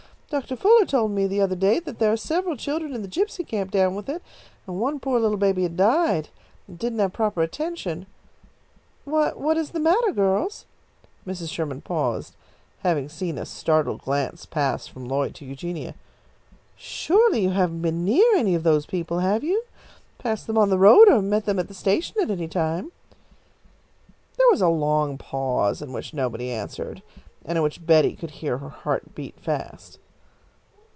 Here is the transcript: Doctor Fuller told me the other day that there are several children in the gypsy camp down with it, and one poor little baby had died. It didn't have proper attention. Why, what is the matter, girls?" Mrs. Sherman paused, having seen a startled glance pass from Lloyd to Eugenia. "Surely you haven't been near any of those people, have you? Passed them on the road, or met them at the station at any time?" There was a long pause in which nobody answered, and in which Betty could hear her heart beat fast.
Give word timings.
Doctor 0.31 0.55
Fuller 0.55 0.85
told 0.85 1.11
me 1.11 1.27
the 1.27 1.41
other 1.41 1.57
day 1.57 1.79
that 1.81 1.99
there 1.99 2.09
are 2.09 2.15
several 2.15 2.55
children 2.55 2.95
in 2.95 3.01
the 3.01 3.07
gypsy 3.09 3.45
camp 3.45 3.69
down 3.69 3.95
with 3.95 4.07
it, 4.07 4.23
and 4.65 4.79
one 4.79 4.97
poor 4.97 5.19
little 5.19 5.35
baby 5.35 5.63
had 5.63 5.75
died. 5.75 6.29
It 6.69 6.77
didn't 6.79 6.99
have 6.99 7.11
proper 7.11 7.41
attention. 7.41 8.05
Why, 9.03 9.31
what 9.33 9.57
is 9.57 9.71
the 9.71 9.81
matter, 9.81 10.13
girls?" 10.13 10.63
Mrs. 11.27 11.49
Sherman 11.49 11.81
paused, 11.81 12.33
having 12.79 13.09
seen 13.09 13.37
a 13.37 13.45
startled 13.45 14.03
glance 14.03 14.45
pass 14.45 14.87
from 14.87 15.03
Lloyd 15.03 15.35
to 15.35 15.43
Eugenia. 15.43 15.95
"Surely 16.77 17.41
you 17.41 17.49
haven't 17.49 17.81
been 17.81 18.05
near 18.05 18.33
any 18.33 18.55
of 18.55 18.63
those 18.63 18.85
people, 18.85 19.19
have 19.19 19.43
you? 19.43 19.65
Passed 20.17 20.47
them 20.47 20.57
on 20.57 20.69
the 20.69 20.79
road, 20.79 21.09
or 21.09 21.21
met 21.21 21.43
them 21.45 21.59
at 21.59 21.67
the 21.67 21.73
station 21.73 22.15
at 22.21 22.31
any 22.31 22.47
time?" 22.47 22.93
There 24.37 24.47
was 24.49 24.61
a 24.61 24.69
long 24.69 25.17
pause 25.17 25.81
in 25.81 25.91
which 25.91 26.13
nobody 26.13 26.49
answered, 26.49 27.01
and 27.43 27.57
in 27.57 27.63
which 27.65 27.85
Betty 27.85 28.15
could 28.15 28.31
hear 28.31 28.59
her 28.59 28.69
heart 28.69 29.13
beat 29.13 29.37
fast. 29.37 29.97